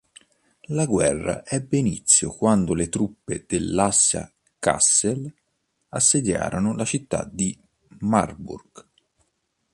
La 0.69 0.87
guerra 0.87 1.45
ebbe 1.45 1.77
inizio 1.77 2.33
quando 2.33 2.73
le 2.73 2.89
truppe 2.89 3.45
dell'Assia-Kassel 3.47 5.31
assediarono 5.89 6.73
la 6.75 6.85
città 6.85 7.23
di 7.31 7.55
Marburg. 7.99 8.87